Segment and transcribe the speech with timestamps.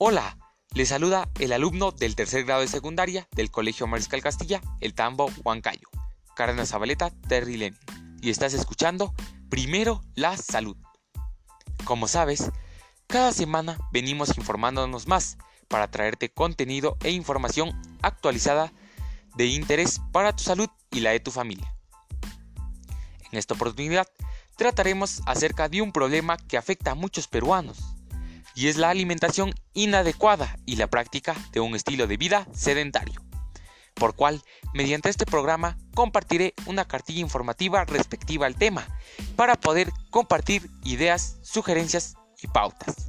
[0.00, 0.38] Hola,
[0.74, 5.28] le saluda el alumno del tercer grado de secundaria del Colegio Mariscal Castilla, el Tambo
[5.42, 5.88] Huancayo,
[6.36, 7.74] Carna Zabaleta Terry
[8.20, 9.12] y estás escuchando
[9.50, 10.76] Primero la Salud.
[11.82, 12.52] Como sabes,
[13.08, 18.72] cada semana venimos informándonos más para traerte contenido e información actualizada
[19.34, 21.74] de interés para tu salud y la de tu familia.
[23.32, 24.06] En esta oportunidad
[24.56, 27.97] trataremos acerca de un problema que afecta a muchos peruanos,
[28.54, 33.22] y es la alimentación inadecuada y la práctica de un estilo de vida sedentario,
[33.94, 34.42] por cual
[34.74, 38.86] mediante este programa compartiré una cartilla informativa respectiva al tema,
[39.36, 43.06] para poder compartir ideas, sugerencias y pautas.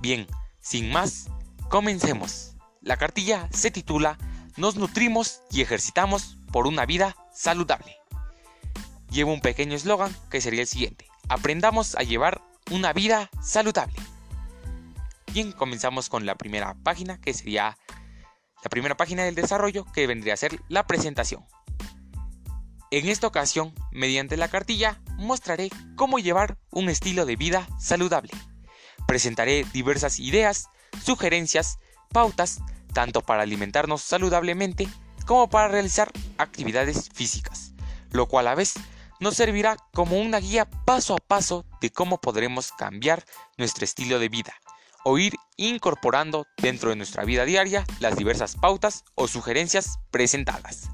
[0.00, 0.26] Bien,
[0.60, 1.28] sin más,
[1.68, 2.54] comencemos.
[2.80, 4.18] La cartilla se titula
[4.56, 8.00] Nos nutrimos y ejercitamos por una vida saludable
[9.10, 11.06] lleva un pequeño eslogan que sería el siguiente.
[11.28, 13.96] Aprendamos a llevar una vida saludable.
[15.32, 17.76] Bien, comenzamos con la primera página que sería
[18.62, 21.44] la primera página del desarrollo que vendría a ser la presentación.
[22.90, 28.32] En esta ocasión, mediante la cartilla, mostraré cómo llevar un estilo de vida saludable.
[29.06, 30.66] Presentaré diversas ideas,
[31.02, 31.78] sugerencias,
[32.12, 32.60] pautas,
[32.92, 34.88] tanto para alimentarnos saludablemente
[35.26, 37.72] como para realizar actividades físicas,
[38.10, 38.74] lo cual a vez
[39.20, 43.24] nos servirá como una guía paso a paso de cómo podremos cambiar
[43.58, 44.54] nuestro estilo de vida
[45.04, 50.90] o ir incorporando dentro de nuestra vida diaria las diversas pautas o sugerencias presentadas.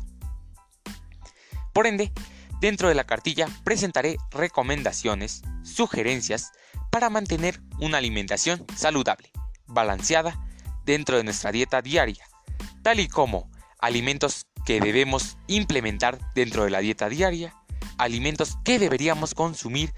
[1.72, 2.12] Por ende,
[2.60, 6.52] dentro de la cartilla presentaré recomendaciones, sugerencias
[6.90, 9.30] para mantener una alimentación saludable,
[9.66, 10.40] balanceada
[10.84, 12.26] dentro de nuestra dieta diaria,
[12.82, 17.54] tal y como alimentos que debemos implementar dentro de la dieta diaria,
[17.98, 19.92] alimentos que deberíamos consumir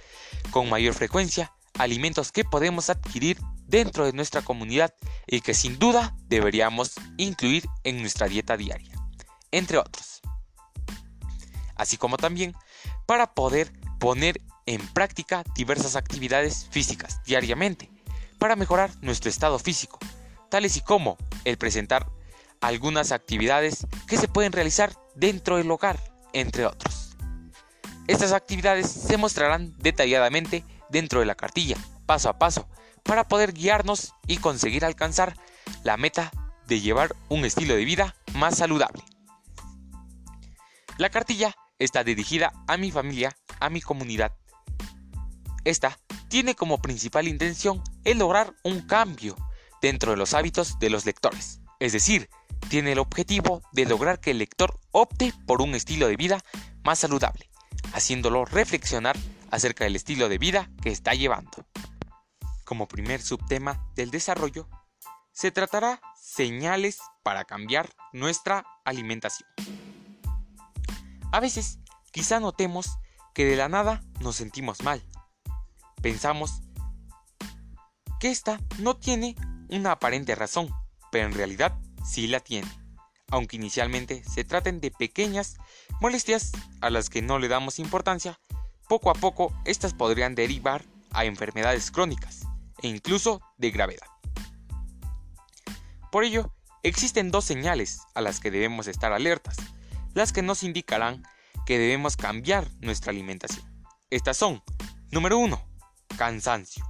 [0.50, 4.94] con mayor frecuencia, alimentos que podemos adquirir dentro de nuestra comunidad
[5.26, 8.92] y que sin duda deberíamos incluir en nuestra dieta diaria,
[9.50, 10.20] entre otros.
[11.76, 12.54] Así como también
[13.06, 17.90] para poder poner en práctica diversas actividades físicas diariamente
[18.38, 19.98] para mejorar nuestro estado físico,
[20.50, 22.06] tales y como el presentar
[22.60, 25.98] algunas actividades que se pueden realizar dentro del hogar,
[26.32, 26.97] entre otros.
[28.08, 31.76] Estas actividades se mostrarán detalladamente dentro de la cartilla,
[32.06, 32.66] paso a paso,
[33.02, 35.36] para poder guiarnos y conseguir alcanzar
[35.84, 36.32] la meta
[36.66, 39.02] de llevar un estilo de vida más saludable.
[40.96, 44.34] La cartilla está dirigida a mi familia, a mi comunidad.
[45.64, 45.98] Esta
[46.28, 49.36] tiene como principal intención el lograr un cambio
[49.82, 52.30] dentro de los hábitos de los lectores, es decir,
[52.70, 56.40] tiene el objetivo de lograr que el lector opte por un estilo de vida
[56.82, 57.47] más saludable
[57.92, 59.16] haciéndolo reflexionar
[59.50, 61.66] acerca del estilo de vida que está llevando.
[62.64, 64.68] Como primer subtema del desarrollo,
[65.32, 69.48] se tratará señales para cambiar nuestra alimentación.
[71.32, 71.78] A veces,
[72.10, 72.98] quizá notemos
[73.34, 75.02] que de la nada nos sentimos mal.
[76.02, 76.62] Pensamos
[78.20, 79.36] que esta no tiene
[79.68, 80.70] una aparente razón,
[81.12, 82.68] pero en realidad sí la tiene
[83.30, 85.58] aunque inicialmente se traten de pequeñas
[86.00, 88.38] molestias a las que no le damos importancia,
[88.88, 92.42] poco a poco estas podrían derivar a enfermedades crónicas
[92.82, 94.06] e incluso de gravedad.
[96.10, 99.56] Por ello, existen dos señales a las que debemos estar alertas,
[100.14, 101.22] las que nos indicarán
[101.66, 103.66] que debemos cambiar nuestra alimentación.
[104.10, 104.62] Estas son,
[105.10, 105.60] número 1,
[106.16, 106.84] cansancio.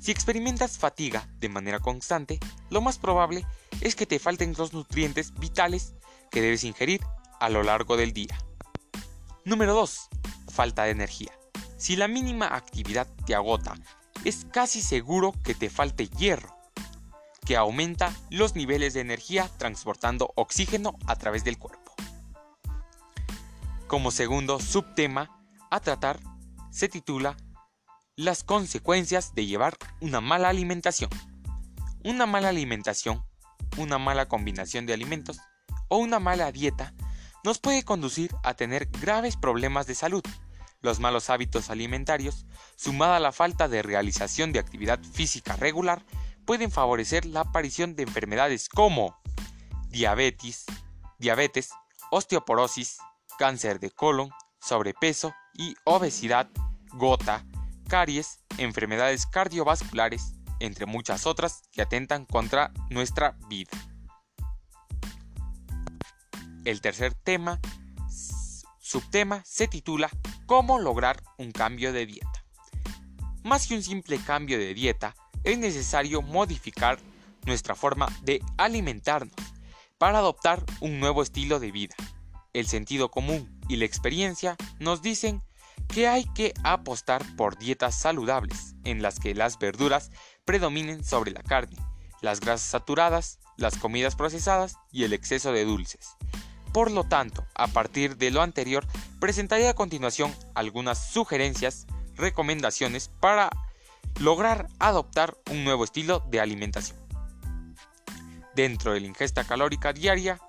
[0.00, 2.38] Si experimentas fatiga de manera constante,
[2.70, 3.44] lo más probable
[3.80, 5.94] es que te falten los nutrientes vitales
[6.30, 7.02] que debes ingerir
[7.40, 8.38] a lo largo del día.
[9.44, 10.08] Número 2.
[10.52, 11.32] Falta de energía.
[11.76, 13.74] Si la mínima actividad te agota,
[14.24, 16.56] es casi seguro que te falte hierro,
[17.46, 21.94] que aumenta los niveles de energía transportando oxígeno a través del cuerpo.
[23.86, 26.20] Como segundo subtema a tratar,
[26.70, 27.36] se titula
[28.16, 31.10] Las consecuencias de llevar una mala alimentación.
[32.04, 33.24] Una mala alimentación
[33.78, 35.40] una mala combinación de alimentos
[35.88, 36.92] o una mala dieta
[37.44, 40.22] nos puede conducir a tener graves problemas de salud.
[40.80, 42.46] Los malos hábitos alimentarios,
[42.76, 46.04] sumada a la falta de realización de actividad física regular,
[46.44, 49.18] pueden favorecer la aparición de enfermedades como
[49.88, 50.64] diabetes,
[51.18, 51.70] diabetes,
[52.10, 52.98] osteoporosis,
[53.38, 54.30] cáncer de colon,
[54.60, 56.48] sobrepeso y obesidad,
[56.92, 57.44] gota,
[57.88, 63.70] caries, enfermedades cardiovasculares, entre muchas otras que atentan contra nuestra vida.
[66.68, 67.58] El tercer tema,
[68.78, 70.10] subtema, se titula
[70.44, 72.44] ¿Cómo lograr un cambio de dieta?
[73.42, 76.98] Más que un simple cambio de dieta, es necesario modificar
[77.46, 79.34] nuestra forma de alimentarnos
[79.96, 81.94] para adoptar un nuevo estilo de vida.
[82.52, 85.42] El sentido común y la experiencia nos dicen
[85.88, 90.10] que hay que apostar por dietas saludables en las que las verduras
[90.44, 91.78] predominen sobre la carne,
[92.20, 96.17] las grasas saturadas, las comidas procesadas y el exceso de dulces.
[96.72, 98.86] Por lo tanto, a partir de lo anterior,
[99.20, 101.86] presentaré a continuación algunas sugerencias,
[102.16, 103.50] recomendaciones para
[104.20, 106.98] lograr adoptar un nuevo estilo de alimentación.
[108.54, 110.40] Dentro de la ingesta calórica diaria,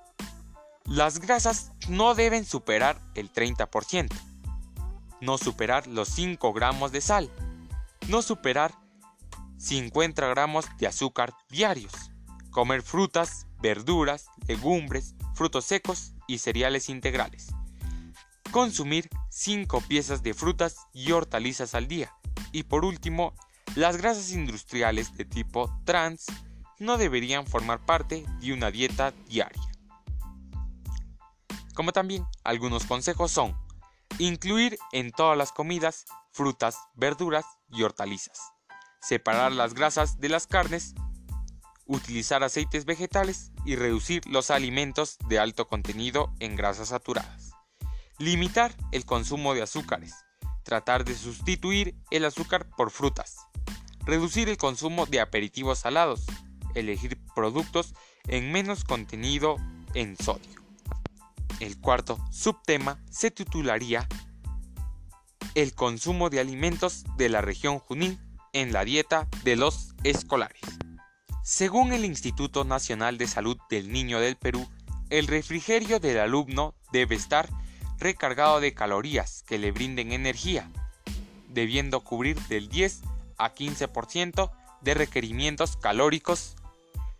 [0.85, 4.09] las grasas no deben superar el 30%,
[5.21, 7.29] no superar los 5 gramos de sal,
[8.07, 8.73] no superar
[9.57, 11.93] 50 gramos de azúcar diarios,
[12.49, 17.47] comer frutas, verduras, legumbres, frutos secos y cereales integrales.
[18.51, 22.13] Consumir 5 piezas de frutas y hortalizas al día.
[22.51, 23.33] Y por último,
[23.75, 26.25] las grasas industriales de tipo trans
[26.77, 29.63] no deberían formar parte de una dieta diaria.
[31.73, 33.55] Como también algunos consejos son
[34.17, 36.03] incluir en todas las comidas
[36.33, 38.41] frutas, verduras y hortalizas,
[38.99, 40.95] separar las grasas de las carnes,
[41.89, 47.51] utilizar aceites vegetales y reducir los alimentos de alto contenido en grasas saturadas.
[48.19, 50.13] Limitar el consumo de azúcares,
[50.63, 53.37] tratar de sustituir el azúcar por frutas,
[54.05, 56.25] reducir el consumo de aperitivos salados,
[56.75, 57.95] elegir productos
[58.27, 59.55] en menos contenido
[59.95, 60.61] en sodio.
[61.59, 64.07] El cuarto subtema se titularía
[65.55, 68.19] El consumo de alimentos de la región Junín
[68.53, 70.61] en la dieta de los escolares.
[71.49, 74.69] Según el Instituto Nacional de Salud del Niño del Perú,
[75.09, 77.49] el refrigerio del alumno debe estar
[77.97, 80.69] recargado de calorías que le brinden energía,
[81.47, 83.01] debiendo cubrir del 10
[83.39, 84.51] a 15%
[84.81, 86.55] de requerimientos calóricos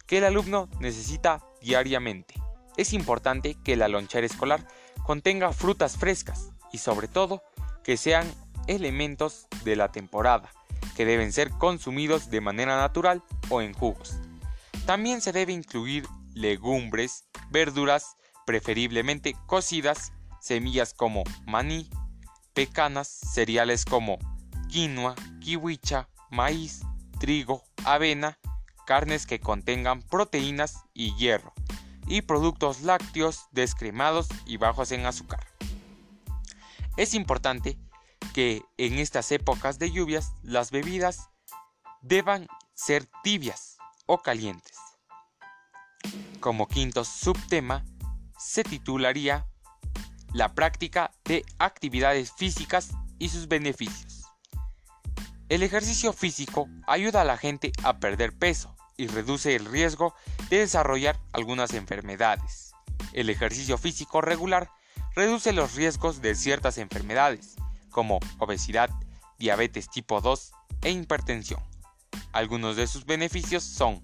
[0.05, 2.35] que el alumno necesita diariamente.
[2.77, 4.63] Es importante que la lonchera escolar
[5.07, 7.41] contenga frutas frescas y sobre todo
[7.83, 8.31] que sean
[8.67, 10.51] elementos de la temporada,
[10.95, 14.15] que deben ser consumidos de manera natural o en jugos.
[14.85, 18.15] También se debe incluir legumbres, verduras,
[18.45, 20.11] preferiblemente cocidas,
[20.41, 21.89] semillas como maní,
[22.53, 24.17] pecanas, cereales como
[24.69, 26.81] quinoa, kiwicha, maíz,
[27.19, 28.39] trigo, avena
[28.89, 31.53] carnes que contengan proteínas y hierro,
[32.07, 35.45] y productos lácteos descremados y bajos en azúcar.
[36.97, 37.77] Es importante
[38.33, 41.29] que en estas épocas de lluvias las bebidas
[42.01, 42.47] deban
[42.79, 44.77] ser tibias o calientes.
[46.39, 47.83] Como quinto subtema
[48.37, 49.45] se titularía
[50.31, 54.23] La práctica de actividades físicas y sus beneficios.
[55.49, 60.13] El ejercicio físico ayuda a la gente a perder peso, y reduce el riesgo
[60.49, 62.73] de desarrollar algunas enfermedades.
[63.13, 64.69] El ejercicio físico regular
[65.15, 67.55] reduce los riesgos de ciertas enfermedades,
[67.91, 68.89] como obesidad,
[69.37, 71.68] diabetes tipo 2 e hipertensión.
[72.31, 74.03] Algunos de sus beneficios son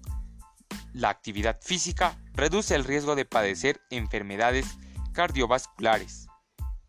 [0.96, 4.66] la actividad física reduce el riesgo de padecer enfermedades
[5.12, 6.26] cardiovasculares,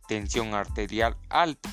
[0.08, 1.70] tensión arterial alta,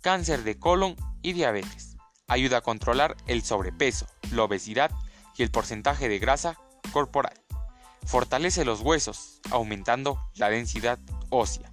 [0.00, 1.96] cáncer de colon y diabetes.
[2.28, 4.90] Ayuda a controlar el sobrepeso, la obesidad
[5.36, 6.58] y el porcentaje de grasa
[6.92, 7.38] corporal.
[8.06, 10.98] Fortalece los huesos, aumentando la densidad
[11.28, 11.70] ósea,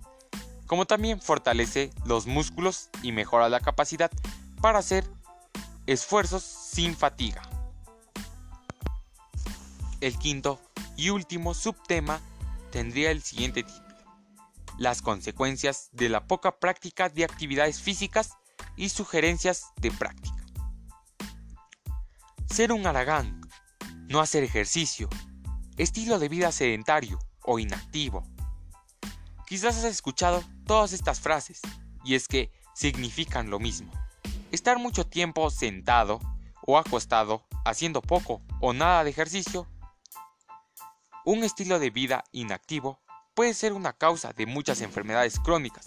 [0.68, 4.12] como también fortalece los músculos y mejora la capacidad
[4.62, 5.06] para hacer
[5.88, 7.42] esfuerzos sin fatiga.
[10.00, 10.60] El quinto
[10.98, 12.22] y último subtema
[12.72, 13.88] tendría el siguiente título.
[14.78, 18.32] Las consecuencias de la poca práctica de actividades físicas
[18.76, 20.44] y sugerencias de práctica.
[22.48, 23.42] Ser un aragán
[24.12, 25.10] no hacer ejercicio,
[25.78, 28.24] estilo de vida sedentario o inactivo.
[29.48, 31.62] Quizás has escuchado todas estas frases
[32.04, 33.92] y es que significan lo mismo.
[34.52, 36.20] Estar mucho tiempo sentado
[36.62, 39.66] o acostado haciendo poco o nada de ejercicio.
[41.24, 43.00] Un estilo de vida inactivo
[43.34, 45.86] puede ser una causa de muchas enfermedades crónicas.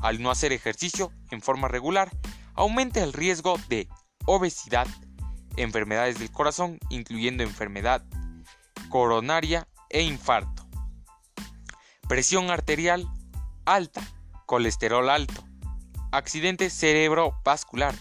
[0.00, 2.10] Al no hacer ejercicio en forma regular,
[2.54, 3.88] aumenta el riesgo de
[4.24, 4.86] obesidad,
[5.56, 8.02] enfermedades del corazón, incluyendo enfermedad
[8.88, 10.66] coronaria e infarto.
[12.08, 13.06] Presión arterial
[13.66, 14.00] alta,
[14.46, 15.44] colesterol alto,
[16.12, 17.94] accidente cerebrovascular,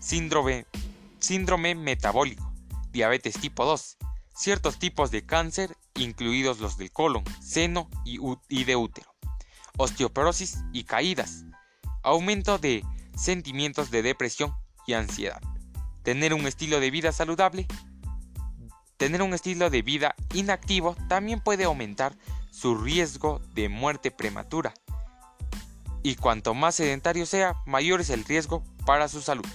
[0.00, 0.66] síndrome,
[1.20, 2.52] síndrome metabólico,
[2.90, 3.98] diabetes tipo 2,
[4.34, 9.14] ciertos tipos de cáncer, incluidos los del colon, seno y, y de útero,
[9.76, 11.44] osteoporosis y caídas,
[12.02, 14.52] aumento de sentimientos de depresión
[14.86, 15.40] y ansiedad
[16.02, 17.66] Tener un estilo de vida saludable.
[18.96, 22.16] Tener un estilo de vida inactivo también puede aumentar
[22.50, 24.72] su riesgo de muerte prematura.
[26.02, 29.46] Y cuanto más sedentario sea, mayor es el riesgo para su salud.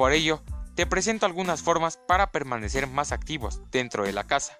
[0.00, 0.42] Por ello,
[0.76, 4.58] te presento algunas formas para permanecer más activos dentro de la casa.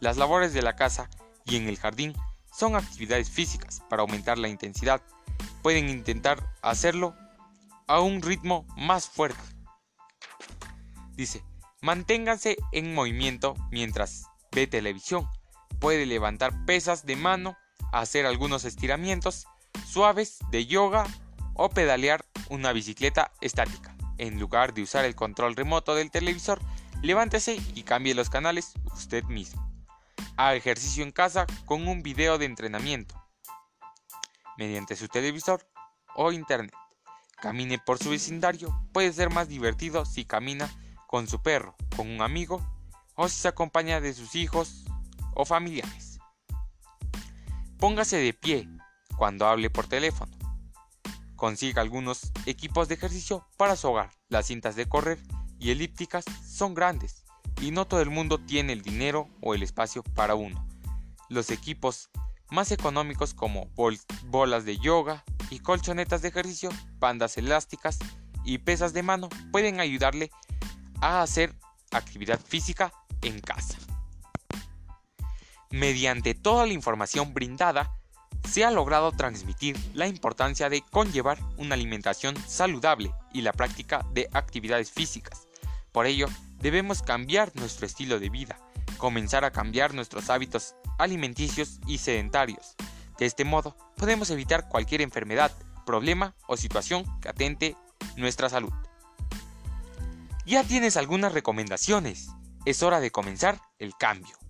[0.00, 1.08] Las labores de la casa
[1.44, 2.16] y en el jardín
[2.52, 5.00] son actividades físicas para aumentar la intensidad.
[5.62, 7.14] Pueden intentar hacerlo
[7.86, 9.38] a un ritmo más fuerte.
[11.12, 11.44] Dice,
[11.80, 15.28] manténganse en movimiento mientras ve televisión.
[15.78, 17.56] Puede levantar pesas de mano,
[17.92, 19.46] hacer algunos estiramientos
[19.86, 21.06] suaves de yoga
[21.54, 23.91] o pedalear una bicicleta estática.
[24.22, 26.60] En lugar de usar el control remoto del televisor,
[27.02, 29.68] levántese y cambie los canales usted mismo.
[30.36, 33.20] Haga ejercicio en casa con un video de entrenamiento
[34.56, 35.66] mediante su televisor
[36.14, 36.72] o internet.
[37.40, 40.70] Camine por su vecindario, puede ser más divertido si camina
[41.08, 42.64] con su perro, con un amigo
[43.16, 44.84] o si se acompaña de sus hijos
[45.34, 46.20] o familiares.
[47.76, 48.68] Póngase de pie
[49.16, 50.41] cuando hable por teléfono.
[51.42, 54.10] Consiga algunos equipos de ejercicio para su hogar.
[54.28, 55.18] Las cintas de correr
[55.58, 57.24] y elípticas son grandes
[57.60, 60.64] y no todo el mundo tiene el dinero o el espacio para uno.
[61.28, 62.10] Los equipos
[62.48, 63.68] más económicos como
[64.26, 66.70] bolas de yoga y colchonetas de ejercicio,
[67.00, 67.98] bandas elásticas
[68.44, 70.30] y pesas de mano pueden ayudarle
[71.00, 71.56] a hacer
[71.90, 73.78] actividad física en casa.
[75.72, 77.98] Mediante toda la información brindada,
[78.48, 84.28] se ha logrado transmitir la importancia de conllevar una alimentación saludable y la práctica de
[84.32, 85.46] actividades físicas.
[85.92, 86.26] Por ello,
[86.58, 88.58] debemos cambiar nuestro estilo de vida,
[88.98, 92.76] comenzar a cambiar nuestros hábitos alimenticios y sedentarios.
[93.18, 95.52] De este modo, podemos evitar cualquier enfermedad,
[95.84, 97.76] problema o situación que atente
[98.16, 98.72] nuestra salud.
[100.44, 102.30] Ya tienes algunas recomendaciones.
[102.64, 104.41] Es hora de comenzar el cambio.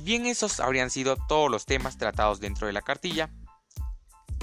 [0.00, 3.30] Bien, esos habrían sido todos los temas tratados dentro de la cartilla.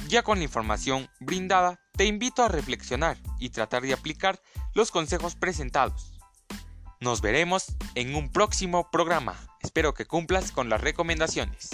[0.07, 4.39] Ya con la información brindada, te invito a reflexionar y tratar de aplicar
[4.73, 6.19] los consejos presentados.
[6.99, 9.35] Nos veremos en un próximo programa.
[9.61, 11.69] Espero que cumplas con las recomendaciones.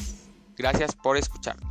[0.55, 1.70] Gracias por escucharnos.